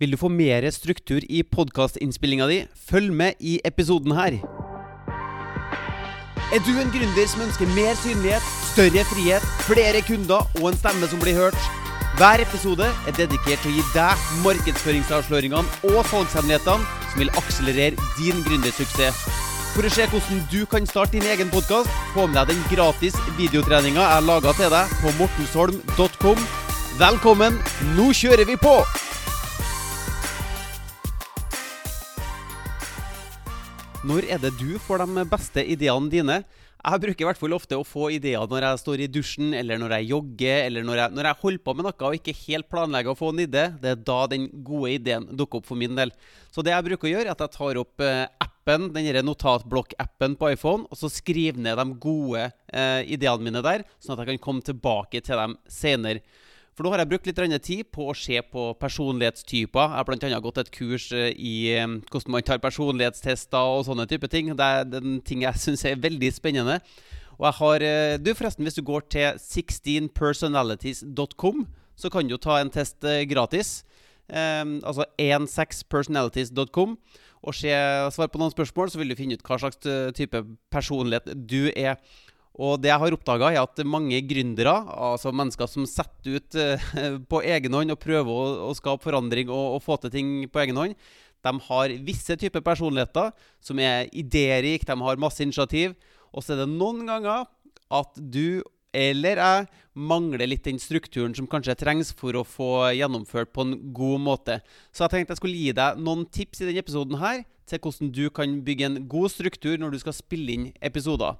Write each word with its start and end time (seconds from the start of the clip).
Vil 0.00 0.14
du 0.14 0.16
få 0.16 0.30
mer 0.32 0.64
struktur 0.72 1.20
i 1.28 1.42
podkastinnspillinga 1.44 2.46
di? 2.48 2.62
Følg 2.88 3.12
med 3.12 3.36
i 3.44 3.58
episoden 3.68 4.14
her. 4.16 4.38
Er 6.50 6.62
du 6.64 6.70
en 6.80 6.88
gründer 6.94 7.26
som 7.28 7.42
ønsker 7.44 7.68
mer 7.76 7.98
synlighet, 8.00 8.46
større 8.70 9.04
frihet, 9.10 9.44
flere 9.66 10.00
kunder 10.06 10.46
og 10.62 10.70
en 10.70 10.78
stemme 10.78 11.10
som 11.10 11.20
blir 11.20 11.36
hørt? 11.36 11.68
Hver 12.16 12.40
episode 12.40 12.88
er 12.88 13.16
dedikert 13.18 13.60
til 13.60 13.74
å 13.74 13.74
gi 13.76 13.84
deg 13.92 14.24
markedsføringsavsløringene 14.46 15.92
og 15.92 16.00
salgshemmelighetene 16.08 17.04
som 17.10 17.20
vil 17.20 17.32
akselerere 17.42 18.08
din 18.16 18.40
gründersuksess. 18.48 19.20
For 19.74 19.84
å 19.84 19.92
se 19.92 20.08
hvordan 20.08 20.40
du 20.48 20.64
kan 20.72 20.88
starte 20.88 21.18
din 21.18 21.28
egen 21.28 21.52
podkast, 21.52 21.92
få 22.16 22.24
med 22.24 22.40
deg 22.40 22.54
den 22.54 22.64
gratis 22.72 23.20
videotreninga 23.36 24.08
jeg 24.08 24.26
laga 24.32 24.56
til 24.56 24.72
deg 24.72 24.96
på 25.04 25.14
mortensholm.com. 25.20 26.42
Velkommen, 27.04 27.62
nå 28.00 28.10
kjører 28.16 28.48
vi 28.48 28.56
på! 28.64 28.78
Når 34.00 34.24
er 34.32 34.38
det 34.40 34.54
du 34.56 34.78
får 34.80 35.02
de 35.04 35.22
beste 35.28 35.60
ideene 35.60 36.08
dine? 36.08 36.38
Jeg 36.80 37.00
bruker 37.02 37.20
i 37.20 37.26
hvert 37.28 37.36
fall 37.36 37.52
ofte 37.52 37.76
å 37.76 37.84
få 37.84 38.06
ideer 38.14 38.46
når 38.48 38.64
jeg 38.64 38.80
står 38.80 39.02
i 39.04 39.08
dusjen, 39.12 39.50
eller 39.52 39.76
når 39.76 39.92
jeg 39.98 40.08
jogger, 40.14 40.60
eller 40.70 40.86
når 40.88 41.02
jeg, 41.02 41.14
når 41.18 41.28
jeg 41.28 41.38
holder 41.42 41.62
på 41.66 41.74
med 41.76 41.84
noe 41.84 42.06
og 42.08 42.16
ikke 42.16 42.34
helt 42.46 42.70
planlegger 42.72 43.12
å 43.12 43.18
få 43.18 43.28
en 43.34 43.42
idé. 43.44 43.66
Det 43.82 43.92
er 43.92 44.00
da 44.08 44.16
den 44.32 44.46
gode 44.64 44.94
ideen 44.94 45.26
dukker 45.36 45.60
opp 45.60 45.68
for 45.68 45.76
min 45.82 46.00
del. 46.00 46.14
Så 46.48 46.64
det 46.64 46.72
jeg 46.72 46.86
bruker 46.88 47.10
å 47.10 47.12
gjøre, 47.12 47.26
er 47.28 47.34
at 47.34 47.44
jeg 47.44 47.54
tar 47.58 47.82
opp 47.82 48.06
eh, 48.06 48.24
appen, 48.46 48.88
den 48.96 49.20
notatblokk-appen 49.28 50.40
på 50.40 50.54
iPhone, 50.54 50.88
og 50.88 50.96
så 50.96 51.12
skriver 51.12 51.60
ned 51.60 51.76
de 51.76 52.00
gode 52.00 52.46
eh, 52.72 53.02
ideene 53.04 53.50
mine 53.50 53.64
der, 53.68 53.84
sånn 54.00 54.16
at 54.16 54.24
jeg 54.24 54.38
kan 54.38 54.46
komme 54.48 54.64
tilbake 54.64 55.20
til 55.28 55.44
dem 55.44 55.60
senere. 55.68 56.24
For 56.80 56.86
nå 56.86 56.94
har 56.94 57.02
jeg 57.02 57.10
brukt 57.10 57.26
litt 57.28 57.36
tid 57.60 57.90
på 57.92 58.08
å 58.08 58.16
se 58.16 58.40
på 58.40 58.72
personlighetstyper. 58.80 59.84
Jeg 59.84 59.92
har 59.98 60.06
bl.a. 60.08 60.40
gått 60.40 60.56
et 60.62 60.70
kurs 60.72 61.12
eh, 61.12 61.28
i 61.36 61.76
eh, 61.76 61.84
hvordan 62.08 62.32
man 62.32 62.40
tar 62.40 62.56
personlighetstester 62.56 63.60
og 63.60 63.84
sånne 63.84 64.08
type 64.08 64.24
ting. 64.32 64.56
Det 64.56 64.64
er 64.64 64.88
en 64.96 65.20
ting 65.20 65.44
jeg 65.44 65.60
syns 65.60 65.84
er 65.84 66.00
veldig 66.00 66.32
spennende. 66.32 66.80
Og 67.36 67.44
jeg 67.44 67.52
har 67.58 67.84
eh, 67.84 68.16
Du, 68.16 68.32
forresten, 68.32 68.64
hvis 68.64 68.80
du 68.80 68.88
går 68.88 69.04
til 69.12 69.36
16personalities.com, 69.36 71.68
så 72.00 72.08
kan 72.08 72.24
du 72.24 72.40
ta 72.40 72.56
en 72.62 72.72
test 72.72 72.96
gratis. 73.28 73.84
Um, 74.32 74.80
altså 74.80 75.04
16personalities.com. 75.20 76.96
Og 77.44 77.52
se, 77.60 77.76
svare 78.16 78.32
på 78.32 78.40
noen 78.40 78.56
spørsmål, 78.56 78.88
så 78.88 78.96
vil 79.02 79.12
du 79.12 79.20
finne 79.20 79.36
ut 79.36 79.44
hva 79.44 79.60
slags 79.60 79.76
type 80.16 80.40
personlighet 80.72 81.28
du 81.44 81.68
er. 81.76 82.00
Og 82.58 82.80
det 82.82 82.90
jeg 82.90 83.00
har 83.02 83.14
oppdaga, 83.14 83.52
er 83.52 83.62
at 83.62 83.82
mange 83.86 84.18
gründere, 84.26 84.74
altså 84.90 85.30
mennesker 85.32 85.70
som 85.70 85.86
setter 85.88 86.40
ut 86.40 86.58
eh, 86.58 86.88
på 87.30 87.42
egen 87.46 87.76
hånd 87.76 87.94
og 87.94 88.00
prøver 88.02 88.30
å, 88.30 88.48
å 88.68 88.72
skape 88.76 89.06
forandring 89.06 89.52
og, 89.52 89.76
og, 89.76 89.84
få 89.84 90.00
til 90.02 90.14
ting 90.16 90.32
på 90.50 90.64
egen 90.64 90.80
hånd, 90.80 90.96
de 91.40 91.52
har 91.70 91.94
visse 92.04 92.34
typer 92.36 92.60
personligheter 92.64 93.30
som 93.64 93.78
er 93.80 94.10
idérike, 94.12 94.84
de 94.84 94.98
har 95.06 95.22
masse 95.22 95.40
initiativ. 95.40 95.94
Og 96.34 96.44
så 96.44 96.52
er 96.52 96.64
det 96.64 96.72
noen 96.74 97.06
ganger 97.08 97.46
at 97.90 98.20
du 98.20 98.60
eller 98.90 99.38
jeg 99.38 99.66
mangler 99.94 100.48
litt 100.50 100.64
den 100.66 100.80
strukturen 100.82 101.34
som 101.36 101.46
kanskje 101.50 101.76
trengs 101.78 102.10
for 102.18 102.34
å 102.34 102.46
få 102.46 102.90
gjennomført 102.96 103.52
på 103.54 103.66
en 103.66 103.76
god 103.94 104.24
måte. 104.24 104.58
Så 104.90 105.04
jeg 105.04 105.14
tenkte 105.14 105.36
jeg 105.36 105.40
skulle 105.40 105.60
gi 105.60 105.74
deg 105.78 106.00
noen 106.02 106.26
tips 106.26 106.62
i 106.62 106.66
denne 106.68 106.82
episoden 106.82 107.20
her 107.22 107.44
til 107.70 107.82
hvordan 107.84 108.10
du 108.14 108.24
kan 108.34 108.58
bygge 108.66 108.88
en 108.88 108.98
god 109.10 109.30
struktur 109.30 109.78
når 109.78 109.94
du 109.94 110.02
skal 110.02 110.16
spille 110.16 110.56
inn 110.56 110.66
episoder. 110.82 111.38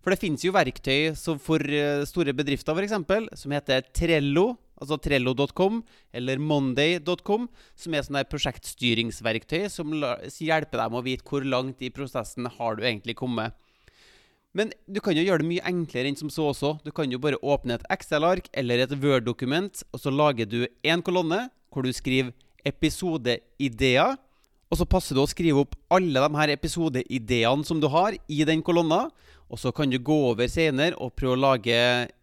For 0.00 0.12
det 0.12 0.20
finnes 0.20 0.44
jo 0.44 0.54
verktøy 0.54 1.12
for 1.42 1.62
eh, 1.62 2.04
store 2.08 2.34
bedrifter 2.36 2.76
f.eks. 2.76 2.96
som 3.40 3.54
heter 3.54 3.84
Trello, 3.96 4.56
altså 4.80 4.98
trello.com, 5.00 5.82
eller 6.12 6.40
monday.com, 6.42 7.46
som 7.74 7.94
er 7.94 8.06
sånne 8.06 8.24
prosjektstyringsverktøy 8.30 9.68
som 9.72 9.94
hjelper 9.96 10.82
deg 10.82 10.92
med 10.92 11.00
å 11.00 11.06
vite 11.06 11.26
hvor 11.28 11.46
langt 11.46 11.84
i 11.84 11.92
prosessen 11.94 12.48
har 12.58 12.76
du 12.76 12.84
egentlig 12.84 13.16
kommet. 13.18 13.56
Men 14.56 14.70
du 14.88 15.02
kan 15.04 15.16
jo 15.16 15.24
gjøre 15.24 15.42
det 15.42 15.50
mye 15.50 15.68
enklere 15.68 16.08
enn 16.08 16.16
som 16.16 16.30
så 16.32 16.48
også. 16.48 16.78
Du 16.80 16.88
kan 16.96 17.10
jo 17.12 17.20
bare 17.20 17.40
åpne 17.44 17.76
et 17.76 17.88
Excel-ark 17.92 18.48
eller 18.56 18.80
et 18.86 18.94
Word-dokument, 19.02 19.82
og 19.92 20.00
så 20.00 20.12
lager 20.12 20.48
du 20.48 20.62
én 20.80 21.04
kolonne 21.04 21.48
hvor 21.68 21.84
du 21.84 21.92
skriver 21.92 22.32
episodeideer. 22.64 24.16
Og 24.72 24.80
så 24.80 24.86
passer 24.88 25.14
det 25.14 25.22
å 25.22 25.30
skrive 25.30 25.60
opp 25.62 25.76
alle 25.92 26.22
de 26.24 26.40
her 26.40 26.52
episodeideene 26.56 27.68
som 27.68 27.82
du 27.82 27.86
har, 27.92 28.16
i 28.26 28.40
den 28.48 28.64
kolonna. 28.66 29.06
Og 29.50 29.60
så 29.62 29.72
kan 29.74 29.90
du 29.90 29.98
gå 30.02 30.16
over 30.32 30.48
senere 30.50 30.96
og 30.98 31.14
prøve 31.18 31.36
å 31.36 31.42
lage 31.44 31.76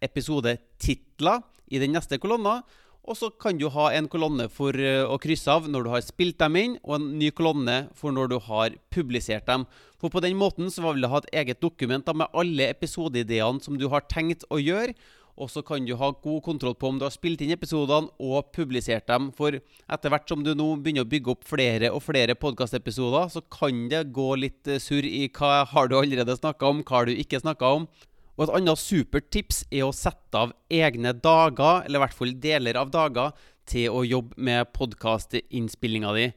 episodetitler 0.03 1.43
i 1.71 1.79
den 1.79 1.95
neste 1.95 2.19
kolonna. 2.21 2.61
Og 3.03 3.17
så 3.19 3.27
kan 3.35 3.57
du 3.59 3.65
ha 3.71 3.89
en 3.91 4.07
kolonne 4.07 4.45
for 4.51 4.75
eh, 4.79 5.03
å 5.03 5.17
krysse 5.19 5.51
av 5.51 5.65
når 5.67 5.83
du 5.83 5.89
har 5.91 6.03
spilt 6.05 6.37
dem 6.39 6.55
inn, 6.55 6.77
og 6.87 6.95
en 6.95 7.09
ny 7.19 7.33
kolonne 7.35 7.89
for 7.99 8.15
når 8.15 8.31
du 8.31 8.37
har 8.45 8.77
publisert 8.95 9.47
dem. 9.49 9.65
For 9.99 10.11
på 10.11 10.21
den 10.23 10.37
måten 10.39 10.71
så 10.71 10.85
vil 10.85 11.03
du 11.03 11.09
ha 11.11 11.19
et 11.19 11.33
eget 11.41 11.59
dokument 11.63 12.07
med 12.15 12.31
alle 12.31 12.69
episodeideene 12.71 13.63
som 13.63 13.75
du 13.79 13.89
har 13.91 14.07
tenkt 14.07 14.47
å 14.47 14.59
gjøre. 14.61 14.95
Og 15.33 15.49
så 15.49 15.63
kan 15.65 15.85
du 15.85 15.95
ha 15.97 16.11
god 16.13 16.43
kontroll 16.45 16.75
på 16.77 16.91
om 16.91 16.99
du 17.01 17.07
har 17.07 17.13
spilt 17.13 17.41
inn 17.41 17.55
episodene 17.55 18.11
og 18.21 18.51
publisert 18.53 19.07
dem. 19.09 19.31
For 19.33 19.57
etter 19.57 20.13
hvert 20.13 20.29
som 20.29 20.43
du 20.45 20.51
nå 20.53 20.67
begynner 20.77 21.07
å 21.07 21.09
bygge 21.09 21.33
opp 21.33 21.47
flere 21.49 21.89
og 21.89 22.03
flere 22.05 22.37
podkastepisoder, 22.37 23.31
så 23.33 23.41
kan 23.53 23.87
det 23.89 24.05
gå 24.13 24.27
litt 24.37 24.69
eh, 24.69 24.81
surr 24.81 25.07
i 25.07 25.25
hva 25.33 25.63
har 25.71 25.89
du 25.89 25.97
allerede 25.97 26.37
snakka 26.37 26.69
om, 26.69 26.83
hva 26.85 26.99
har 26.99 27.09
du 27.09 27.17
ikke 27.17 27.41
snakka 27.41 27.73
om. 27.79 27.87
Og 28.33 28.47
Et 28.47 28.53
annet 28.57 28.81
supert 28.81 29.29
tips 29.33 29.63
er 29.69 29.85
å 29.85 29.93
sette 29.93 30.37
av 30.37 30.53
egne 30.69 31.13
dager, 31.13 31.83
eller 31.85 31.99
i 31.99 32.03
hvert 32.05 32.17
fall 32.17 32.33
deler 32.41 32.79
av 32.81 32.93
dager, 32.93 33.33
til 33.69 33.93
å 33.93 34.03
jobbe 34.03 34.37
med 34.37 34.73
podkastinnspillinga 34.75 36.13
di. 36.17 36.27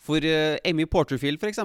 For 0.00 0.24
uh, 0.24 0.56
Amy 0.64 0.86
Porterfield, 0.88 1.40
f.eks., 1.40 1.60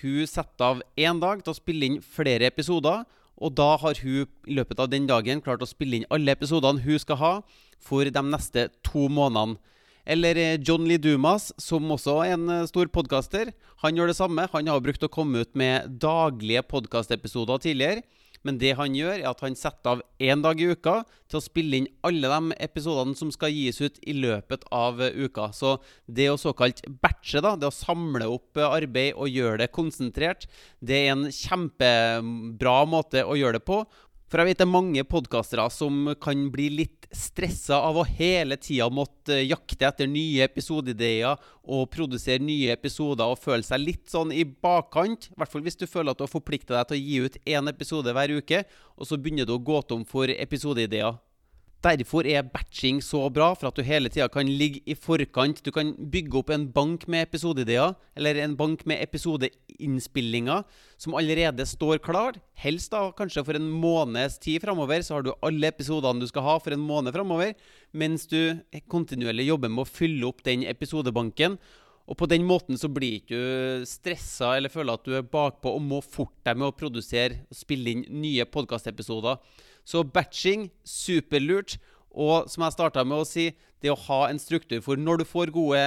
hun 0.00 0.28
setter 0.28 0.64
av 0.64 0.82
én 0.96 1.20
dag 1.20 1.42
til 1.44 1.52
å 1.52 1.58
spille 1.58 1.88
inn 1.88 1.98
flere 2.00 2.48
episoder. 2.48 3.04
Og 3.36 3.52
da 3.56 3.74
har 3.82 4.00
hun 4.00 4.26
i 4.48 4.56
løpet 4.56 4.80
av 4.80 4.90
den 4.92 5.08
dagen 5.08 5.42
klart 5.44 5.64
å 5.64 5.68
spille 5.68 5.98
inn 5.98 6.10
alle 6.12 6.32
episodene 6.32 6.84
hun 6.84 7.00
skal 7.00 7.20
ha 7.20 7.32
for 7.82 8.08
de 8.08 8.22
neste 8.24 8.68
to 8.86 9.06
månedene. 9.12 9.60
Eller 10.06 10.38
eh, 10.38 10.58
John 10.62 10.86
Lee 10.86 11.02
Dumas, 11.02 11.50
som 11.58 11.90
også 11.90 12.20
er 12.22 12.36
en 12.36 12.50
eh, 12.52 12.66
stor 12.70 12.86
podkaster. 12.94 13.50
Han 13.82 13.98
gjør 13.98 14.12
det 14.12 14.18
samme. 14.20 14.44
Han 14.52 14.70
har 14.70 14.84
brukt 14.84 15.02
å 15.02 15.10
komme 15.10 15.42
ut 15.42 15.50
med 15.58 15.98
daglige 16.02 16.62
podkastepisoder 16.70 17.58
tidligere. 17.64 18.04
Men 18.46 18.60
det 18.62 18.76
han 18.78 18.94
gjør, 18.94 19.18
er 19.18 19.28
at 19.30 19.42
han 19.42 19.56
setter 19.58 19.96
av 19.96 20.02
én 20.22 20.42
dag 20.44 20.60
i 20.62 20.68
uka 20.70 21.00
til 21.26 21.40
å 21.40 21.42
spille 21.42 21.80
inn 21.80 21.88
alle 22.06 22.30
de 22.30 22.56
episodene 22.62 23.18
som 23.18 23.32
skal 23.34 23.50
gis 23.50 23.80
ut 23.82 23.98
i 24.06 24.14
løpet 24.14 24.66
av 24.74 25.02
eh, 25.02 25.16
uka. 25.26 25.48
Så 25.56 25.76
det 26.06 26.28
å 26.30 26.38
såkalt 26.38 26.84
batche, 27.02 27.42
da, 27.42 27.56
det 27.58 27.70
å 27.70 27.74
samle 27.74 28.28
opp 28.30 28.60
eh, 28.60 28.76
arbeid 28.78 29.18
og 29.18 29.32
gjøre 29.32 29.64
det 29.64 29.72
konsentrert, 29.74 30.46
det 30.78 31.00
er 31.02 31.14
en 31.16 31.26
kjempebra 31.34 32.76
måte 32.86 33.26
å 33.26 33.34
gjøre 33.38 33.58
det 33.58 33.66
på. 33.66 33.82
For 34.26 34.42
jeg 34.42 34.48
vet 34.48 34.58
det 34.58 34.64
er 34.64 34.72
mange 34.72 35.02
podkastere 35.06 35.64
som 35.70 36.08
kan 36.18 36.48
bli 36.50 36.64
litt 36.80 37.06
stressa 37.14 37.76
av 37.86 38.00
å 38.00 38.06
hele 38.08 38.56
tida 38.58 38.88
måtte 38.90 39.36
jakte 39.38 39.86
etter 39.86 40.10
nye 40.10 40.48
episodeideer 40.48 41.38
og 41.62 41.84
produsere 41.94 42.42
nye 42.42 42.74
episoder 42.74 43.30
og 43.30 43.38
føle 43.38 43.62
seg 43.62 43.84
litt 43.84 44.10
sånn 44.10 44.32
i 44.34 44.42
bakkant. 44.42 45.28
I 45.30 45.38
hvert 45.38 45.52
fall 45.52 45.62
hvis 45.62 45.78
du 45.78 45.86
føler 45.86 46.10
at 46.10 46.18
du 46.18 46.26
har 46.26 46.32
forplikta 46.32 46.74
deg 46.74 46.90
til 46.90 46.98
å 46.98 47.04
gi 47.04 47.20
ut 47.22 47.38
én 47.54 47.70
episode 47.70 48.16
hver 48.18 48.34
uke, 48.40 48.64
og 48.98 49.06
så 49.06 49.20
begynner 49.20 49.46
du 49.46 49.54
å 49.54 49.62
gå 49.62 49.78
tom 49.86 50.02
for 50.08 50.32
episodeideer. 50.34 51.14
Derfor 51.86 52.26
er 52.26 52.42
batching 52.42 52.98
så 53.04 53.20
bra, 53.30 53.52
for 53.54 53.68
at 53.68 53.76
du 53.78 53.84
hele 53.86 54.10
tida 54.10 54.26
kan 54.32 54.48
ligge 54.48 54.80
i 54.90 54.96
forkant. 54.98 55.60
Du 55.62 55.70
kan 55.70 55.92
bygge 55.94 56.40
opp 56.40 56.50
en 56.50 56.64
bank 56.74 57.04
med 57.06 57.28
episodeideer, 57.28 57.94
eller 58.18 58.40
en 58.42 58.56
bank 58.58 58.82
med 58.90 59.04
episodeinnspillinger 59.04 60.64
som 60.98 61.14
allerede 61.14 61.62
står 61.62 62.02
klar. 62.02 62.40
Helst 62.58 62.90
da 62.90 63.04
kanskje 63.14 63.44
for 63.46 63.54
en 63.54 63.70
måneds 63.70 64.40
tid 64.42 64.64
framover, 64.66 65.04
så 65.06 65.14
har 65.14 65.28
du 65.28 65.34
alle 65.46 65.70
episodene 65.70 66.24
du 66.24 66.26
skal 66.26 66.48
ha 66.48 66.58
for 66.58 66.74
en 66.74 66.82
måned 66.82 67.14
framover, 67.14 67.54
mens 67.94 68.26
du 68.26 68.58
kontinuerlig 68.90 69.46
jobber 69.52 69.70
med 69.70 69.86
å 69.86 69.90
fylle 69.90 70.26
opp 70.26 70.42
den 70.48 70.66
episodebanken. 70.66 71.60
Og 72.06 72.18
på 72.20 72.28
den 72.30 72.44
måten 72.46 72.78
så 72.78 72.88
blir 72.92 73.18
ikke 73.18 73.38
du 73.38 73.86
stressa 73.88 74.52
eller 74.56 74.70
føler 74.70 74.94
at 74.94 75.06
du 75.06 75.16
er 75.18 75.26
bakpå 75.26 75.72
og 75.74 75.82
må 75.82 75.98
forte 76.04 76.46
deg 76.46 76.60
med 76.60 76.70
å 76.70 76.76
produsere 76.76 77.42
og 77.50 77.58
spille 77.58 77.92
inn 77.92 78.04
nye 78.22 78.46
podkastepisoder. 78.46 79.40
Så 79.86 80.04
batching, 80.06 80.68
superlurt. 80.86 81.76
Og 82.16 82.46
som 82.48 82.64
jeg 82.64 82.76
starta 82.76 83.02
med 83.04 83.20
å 83.20 83.28
si, 83.28 83.50
det 83.82 83.90
å 83.92 83.98
ha 84.06 84.22
en 84.30 84.38
struktur 84.40 84.80
for 84.84 84.96
når 84.96 85.20
du 85.20 85.26
får 85.28 85.52
gode 85.52 85.80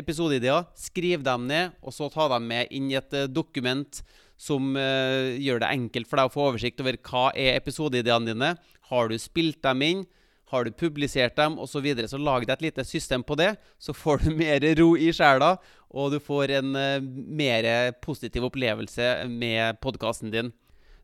episodeideer, 0.00 0.64
skriv 0.78 1.26
dem 1.26 1.44
ned, 1.50 1.74
og 1.84 1.92
så 1.92 2.08
ta 2.12 2.28
dem 2.32 2.46
med 2.48 2.72
inn 2.74 2.88
i 2.88 2.96
et 2.96 3.12
eh, 3.14 3.28
dokument 3.28 4.00
som 4.38 4.70
uh, 4.78 5.34
gjør 5.34 5.60
det 5.60 5.72
enkelt 5.74 6.08
for 6.08 6.20
deg 6.20 6.30
å 6.30 6.32
få 6.32 6.44
oversikt 6.52 6.80
over 6.80 6.96
hva 7.10 7.24
er 7.34 7.58
episodeideene 7.58 8.30
dine. 8.30 8.52
Har 8.88 9.10
du 9.10 9.18
spilt 9.20 9.58
dem 9.66 9.82
inn? 9.84 10.04
Har 10.48 10.64
du 10.64 10.72
publisert 10.72 11.36
dem, 11.36 11.58
osv., 11.58 11.78
så, 11.78 11.82
videre, 11.84 12.08
så 12.08 12.20
lag 12.20 12.46
deg 12.46 12.54
et 12.56 12.68
lite 12.68 12.84
system 12.88 13.24
på 13.26 13.36
det. 13.38 13.54
Så 13.78 13.94
får 13.96 14.24
du 14.24 14.30
mer 14.42 14.64
ro 14.78 14.92
i 14.96 15.10
sjela, 15.12 15.56
og 15.88 16.14
du 16.14 16.18
får 16.22 16.54
en 16.60 16.72
uh, 16.76 17.02
mer 17.02 17.68
positiv 18.04 18.48
opplevelse 18.48 19.28
med 19.28 19.80
podkasten 19.84 20.32
din. 20.34 20.52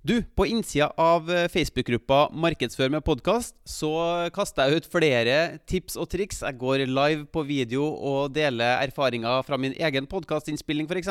Du, 0.04 0.18
på 0.36 0.44
innsida 0.46 0.90
av 1.00 1.30
eh, 1.32 1.46
Facebook-gruppa 1.48 2.26
Markedsfør 2.36 2.90
med 2.92 3.00
podkast 3.06 3.54
så 3.64 3.88
kaster 4.36 4.68
jeg 4.68 4.82
ut 4.82 4.88
flere 4.92 5.36
tips 5.64 5.96
og 5.96 6.10
triks. 6.12 6.42
Jeg 6.44 6.58
går 6.60 6.82
live 6.84 7.24
på 7.32 7.40
video 7.48 7.86
og 7.88 8.34
deler 8.36 8.82
erfaringer 8.84 9.40
fra 9.46 9.56
min 9.56 9.72
egen 9.72 10.04
podkastinnspilling 10.10 10.90
f.eks. 10.92 11.08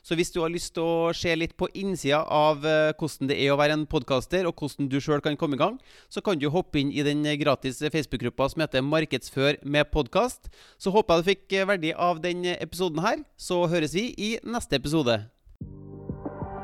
Så 0.00 0.16
hvis 0.16 0.32
du 0.32 0.40
har 0.40 0.48
lyst 0.54 0.72
til 0.78 0.80
å 0.80 1.12
se 1.12 1.34
litt 1.36 1.52
på 1.60 1.68
innsida 1.76 2.22
av 2.24 2.64
eh, 2.64 2.94
hvordan 2.96 3.28
det 3.28 3.36
er 3.36 3.52
å 3.52 3.58
være 3.60 3.76
en 3.76 3.84
podkaster, 3.84 4.48
og 4.48 4.56
hvordan 4.56 4.88
du 4.88 4.96
sjøl 4.96 5.20
kan 5.20 5.36
komme 5.36 5.60
i 5.60 5.62
gang, 5.66 5.76
så 6.08 6.24
kan 6.24 6.40
du 6.40 6.48
hoppe 6.56 6.80
inn 6.80 6.88
i 6.88 7.04
den 7.04 7.28
gratis 7.36 7.84
Facebook-gruppa 7.84 8.48
som 8.48 8.64
heter 8.64 8.80
Markedsfør 8.80 9.60
med 9.60 9.92
podkast. 9.92 10.48
Så 10.80 10.96
håper 10.96 11.20
jeg 11.20 11.20
du 11.20 11.30
fikk 11.34 11.60
verdi 11.74 11.92
av 11.92 12.24
denne 12.24 12.56
episoden 12.64 13.04
her. 13.04 13.20
Så 13.36 13.66
høres 13.68 13.92
vi 13.92 14.08
i 14.16 14.38
neste 14.40 14.80
episode. 14.80 15.20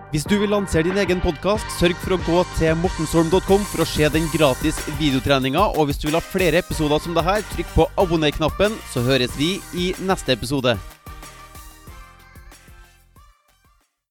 Hvis 0.09 0.25
du 0.25 0.39
vil 0.41 0.49
lansere 0.49 0.87
din 0.87 0.97
egen 0.97 1.19
podkast, 1.21 1.69
sørg 1.77 1.99
for 2.01 2.17
å 2.17 2.21
gå 2.25 2.45
til 2.57 2.79
mortensholm.com 2.81 3.67
for 3.69 3.85
å 3.85 3.89
se 3.89 4.09
den 4.15 4.25
gratis 4.33 4.81
videotreninga. 4.97 5.67
Og 5.77 5.91
hvis 5.91 6.01
du 6.01 6.09
vil 6.09 6.17
ha 6.17 6.25
flere 6.25 6.63
episoder 6.65 7.05
som 7.05 7.17
dette, 7.19 7.43
trykk 7.53 7.75
på 7.75 7.91
abonner-knappen, 8.01 8.79
så 8.89 9.05
høres 9.05 9.37
vi 9.37 9.59
i 9.77 9.91
neste 10.09 10.33
episode. 10.33 10.79